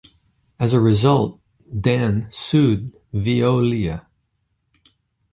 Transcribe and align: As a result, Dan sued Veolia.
As 0.59 0.73
a 0.73 0.79
result, 0.79 1.39
Dan 1.79 2.25
sued 2.31 2.91
Veolia. 3.13 4.07